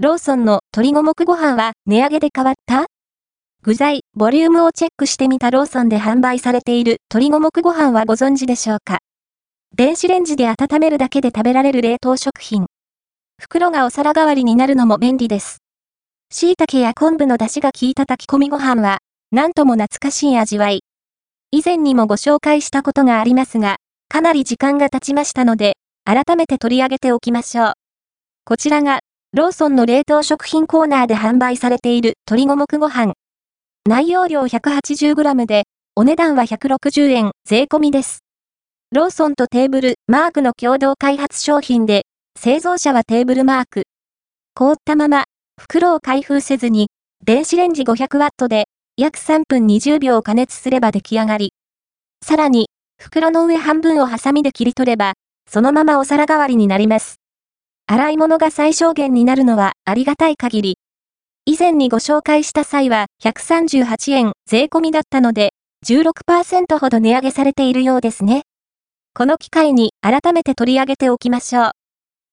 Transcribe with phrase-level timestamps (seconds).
[0.00, 2.86] ローソンの鶏五目ご飯は値上げで変わった？
[3.64, 9.00] 具材、ボリュームをチェックしてみたローソンで販売されている鶏五目ご飯はご存知でしょうか？
[9.74, 12.66] 電子レンジで温めるだけで食べられる冷凍食品。
[13.40, 15.58] 袋がお皿代わりになるのも便利です。
[16.30, 18.98] 椎茸や昆布の出汁が効いた炊き込みご飯は、
[19.32, 20.84] なんとも懐かしい味わい。
[21.50, 23.78] 以前にもご紹介したことがありますが、
[24.08, 25.72] かなり時間が経ちましたので、
[26.04, 27.72] 改めて取り上げておきましょう。
[28.44, 29.00] こちらが、
[29.34, 33.12] ローソンの冷凍食品コーナーで販売されている鶏五目ご飯。
[33.86, 38.20] 内容量 180g で、お値段は160円税込みです。
[38.90, 42.06] ローソンとテーブルマークの共同開発商品で、
[42.40, 43.82] 製造者はテーブルマーク。
[44.54, 45.24] 凍ったまま、
[45.60, 46.88] 袋を開封せずに、
[47.22, 48.64] 電子レンジ 500W で、
[48.96, 51.52] 約3分20秒加熱すれば出来上がり。
[52.24, 55.12] さらに、袋の上半分をハサミで切り取れば、
[55.46, 57.17] そのままお皿代わりになります。
[57.90, 60.78] 洗い物が最小限になるのはありがたい限り。
[61.46, 65.54] 以前にご紹介した際は138円税込みだったので、
[65.86, 68.42] 16%ほど値上げされているようですね。
[69.14, 71.70] この機会に改めて取り上げておきましょう。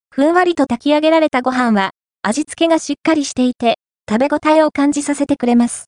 [0.09, 3.75] ふんわりと炊き上げられたご飯は、味付けがしっかりしていて、
[4.09, 5.85] 食べ応えを感じさせてくれます。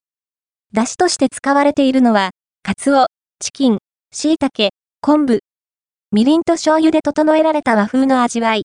[0.72, 2.30] 出汁として使われているのは、
[2.64, 3.08] カツオ、
[3.42, 3.80] チキン、
[4.14, 4.70] 椎茸、
[5.02, 5.42] 昆布、
[6.14, 8.64] みりんと醤油で整えられた和風の味わい。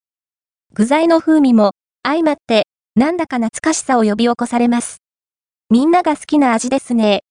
[0.74, 5.02] 具材の風味も、相まって、なんだか懐かしさを呼び起こされます。
[5.68, 7.24] みんなが好きな味ですね。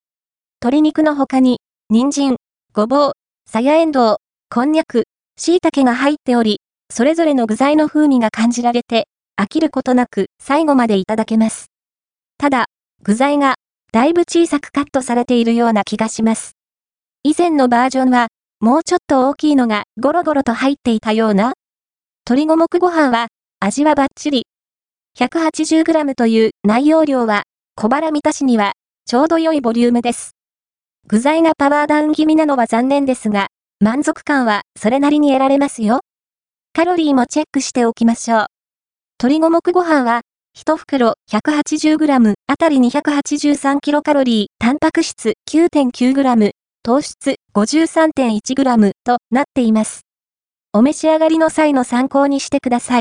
[0.62, 2.36] 鶏肉の他に、人参、
[2.72, 3.12] ごぼう、
[3.50, 4.18] さやえんどう、
[4.54, 5.06] こんにゃく、
[5.38, 6.60] 椎茸が入っており、
[6.92, 9.08] それぞれの具材の風味が感じられて、
[9.42, 11.72] 飽きることなく最後までいただけます。
[12.38, 12.66] ただ、
[13.02, 13.56] 具材が
[13.92, 16.52] だいぶ小さくカットされているような気がします。
[17.24, 18.28] 以前のバージョンは、
[18.60, 21.54] もうちょっと大きいのがゴロゴロと入っていたような
[22.32, 23.28] 鶏五目ご飯は、
[23.60, 24.46] 味はバッチリ。
[25.20, 27.44] 180g という内容量は、
[27.76, 28.72] 小腹満たしには、
[29.06, 30.38] ちょうど良いボリュームです。
[31.08, 33.48] 具材がパワーダウン気味なのは残念ですが、
[33.82, 36.00] 満足感はそれなりに得られますよ。
[36.72, 38.46] カロリーもチェックしておきましょう。
[39.22, 40.22] 鶏五目ご飯は、
[40.58, 50.06] 1袋 180g あたり 283kcal、タンパク質 9.9g、糖質 53.1g となっています。
[50.74, 53.00] お召し上がりの際の参考にしてください。